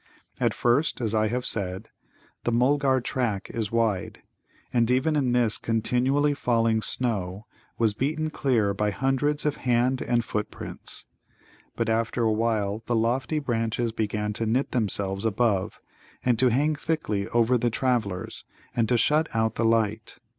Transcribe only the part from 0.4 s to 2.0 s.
first, as I have said,